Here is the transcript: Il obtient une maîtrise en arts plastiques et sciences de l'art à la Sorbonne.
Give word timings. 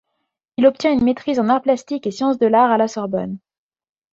Il 0.57 0.65
obtient 0.65 0.91
une 0.93 1.03
maîtrise 1.03 1.39
en 1.39 1.47
arts 1.47 1.61
plastiques 1.61 2.07
et 2.07 2.11
sciences 2.11 2.39
de 2.39 2.47
l'art 2.47 2.71
à 2.71 2.77
la 2.79 2.87
Sorbonne. 2.87 3.37